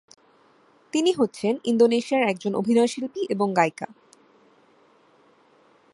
[0.93, 3.87] তিনি হচ্ছেন ইন্দোনেশিয়ার একজন অভিনয়শিল্পী এবং গায়িকা।